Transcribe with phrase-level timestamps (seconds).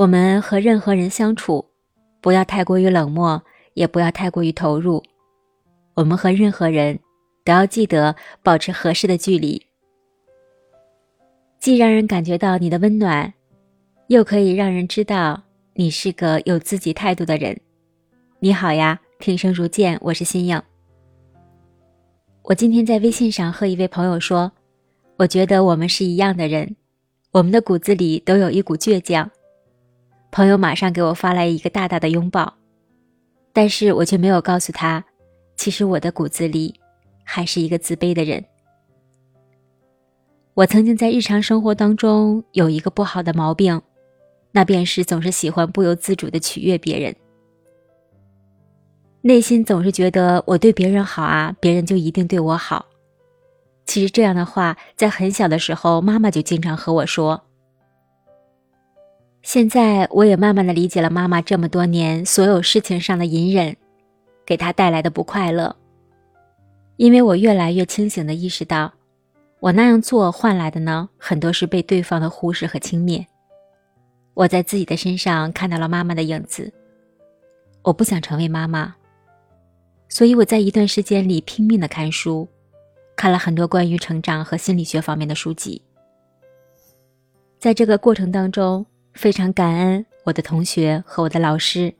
[0.00, 1.62] 我们和任何人相处，
[2.22, 3.42] 不要太过于冷漠，
[3.74, 5.02] 也不要太过于投入。
[5.92, 6.98] 我们和任何人
[7.44, 9.62] 都要记得保持合适的距离，
[11.58, 13.30] 既让人感觉到你的温暖，
[14.06, 15.42] 又可以让人知道
[15.74, 17.60] 你是个有自己态度的人。
[18.38, 20.62] 你好呀，听声如见，我是新颖。
[22.44, 24.50] 我今天在微信上和一位朋友说，
[25.18, 26.74] 我觉得我们是一样的人，
[27.32, 29.30] 我们的骨子里都有一股倔强。
[30.30, 32.54] 朋友马上给我发来一个大大的拥抱，
[33.52, 35.04] 但是我却没有告诉他，
[35.56, 36.74] 其实我的骨子里
[37.24, 38.44] 还是一个自卑的人。
[40.54, 43.80] 我曾经在日常生活当中有一个不好的毛病，
[44.52, 47.14] 那便是总是喜欢不由自主的取悦别人。
[49.22, 52.86] 内心总是觉得我对别人好啊，别人就一定对我好。
[53.84, 57.42] 其实这样的话，在很小的时候，妈妈就经常和我说。
[59.42, 63.74] 现在我也慢慢的理解了妈妈这么多年所有事情上的隐忍，
[64.44, 65.74] 给她带来的不快乐。
[66.96, 68.92] 因为我越来越清醒的意识到，
[69.58, 73.24] 我那样做换来的呢，很多是被对方的忽视和轻蔑。
[74.34, 76.72] 我在自己的身上看到了妈妈的影子。
[77.82, 78.94] 我不想成为妈妈。
[80.10, 82.46] 所以我在一段时间里拼命的看书，
[83.16, 85.80] 看了很多关于成长和心理学方面的书籍。
[87.58, 88.84] 在这个过程当中，
[89.20, 91.92] 非常感恩我的同学和我的老师，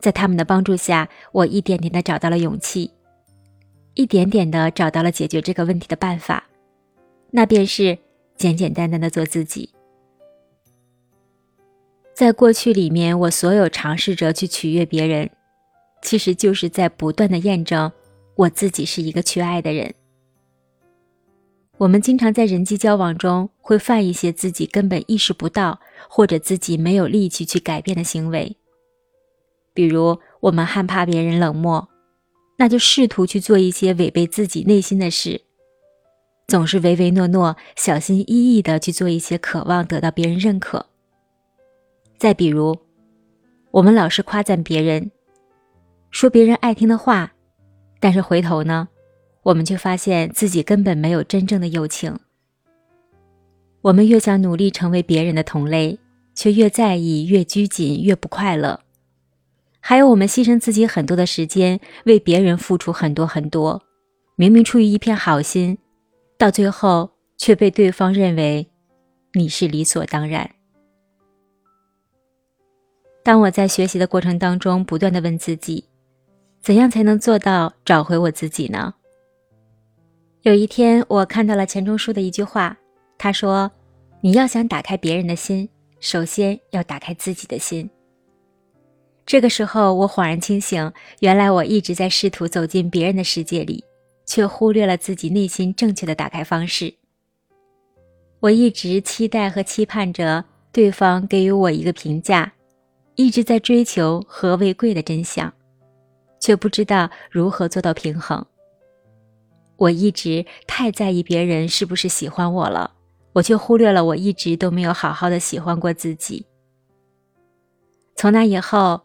[0.00, 2.90] 在他们的帮助下，我一点点的找到了勇气，
[3.94, 6.46] 一点点的找到了解决这个问题的办法，
[7.30, 7.96] 那便是
[8.36, 9.70] 简简单单的做自己。
[12.12, 15.30] 在过去里面，我所有尝试着去取悦别人。
[16.02, 17.90] 其实就是在不断的验证
[18.34, 19.94] 我自己是一个缺爱的人。
[21.78, 28.56] 我们经常在人际交往中会犯一些自己根本意识不到或者自己没有力气去改变的行为，
[29.74, 31.88] 比如我们害怕别人冷漠，
[32.58, 35.40] 那就试图去做一些违背自己内心的事，
[36.46, 40.86] 总是唯唯诺诺、小心翼翼的去做一些渴望得到别人认可。
[42.16, 42.78] 再比如，
[43.72, 45.10] 我们老是夸赞别人。
[46.12, 47.32] 说别人爱听的话，
[47.98, 48.86] 但是回头呢，
[49.42, 52.16] 我们却发现自己根本没有真正的友情。
[53.86, 55.96] 我们越想努力成为别人的同类，
[56.34, 58.80] 却越在意、越拘谨、越不快乐。
[59.78, 63.80] 还有，我们牺牲自己很多的时间，为别人付出很多很多，
[64.34, 65.78] 明明出于一片好心，
[66.36, 68.68] 到最后却被对方认为
[69.34, 70.50] 你是理所当然。
[73.22, 75.84] 当我在学习的过程当中，不断的问自己。
[76.60, 78.94] 怎样才能做到找回我自己呢？
[80.42, 82.76] 有一天，我看到了钱钟书的一句话，
[83.18, 83.70] 他说
[84.20, 85.68] ：“你要想打开别人的心，
[86.00, 87.88] 首先要打开自己的心。”
[89.26, 93.84] 这个时候，我恍然清醒，原来我一直在试图走进别人的世界里，
[94.24, 96.94] 却忽略了自己内心正确的打开方式。
[98.40, 102.52] 我一直期待和期盼着对方给予我一个评价，
[103.14, 105.52] 一直在追求和为贵的真相。
[106.38, 108.46] 却不知道如何做到平衡。
[109.78, 112.92] 我一直太在意别人是不是喜欢我了，
[113.36, 116.46] 我却忽略了我一直都没有好好的喜欢过自己。
[118.14, 118.98] 从那以后，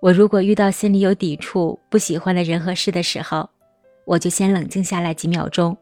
[0.00, 3.48] 我如果遇到心里有抵触、不喜欢的人和事的时候，
[4.04, 5.78] 我就先冷静下来几秒钟，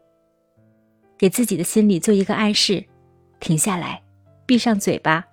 [1.17, 2.85] 给自己的心里做一个暗示：
[3.39, 4.03] 停下来，
[4.45, 5.25] 闭上嘴巴，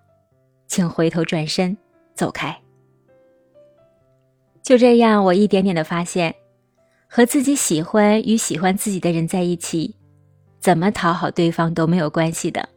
[0.67, 1.77] 请回头转身
[2.15, 2.59] 走开。
[4.63, 6.35] 就这样，我一点点的发现，
[7.09, 9.97] 和自己喜欢与喜欢自己的人在一起，
[10.61, 12.69] 怎么讨好对方都没有关系的。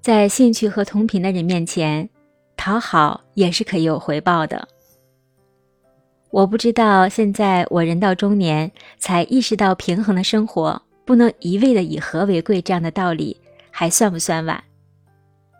[0.00, 2.08] 在兴趣和同频的人面前，
[2.56, 4.66] 讨好也是可以有回报的。
[6.30, 13.38] 我不知道现在我人到中年才意识到平衡的生活不能一味的以和为贵这样的道理
[13.70, 14.64] 还算不算晚，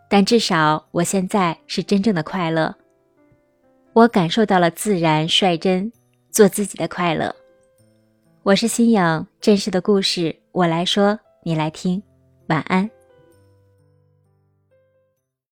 [0.09, 2.75] 但至少我现在是真正的快乐。
[3.93, 5.91] 我感受到了自然率真，
[6.31, 7.33] 做自己的快乐。
[8.41, 12.01] 我是新颖，真实的故事我来说，你来听。
[12.47, 12.87] 晚安。